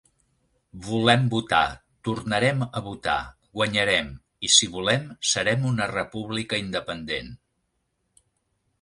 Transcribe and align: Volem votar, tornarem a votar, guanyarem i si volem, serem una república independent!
Volem 0.85 1.27
votar, 1.33 1.61
tornarem 2.09 2.63
a 2.81 2.83
votar, 2.87 3.19
guanyarem 3.59 4.11
i 4.49 4.53
si 4.57 4.73
volem, 4.79 5.09
serem 5.35 5.71
una 5.75 5.93
república 5.97 6.65
independent! 6.67 7.35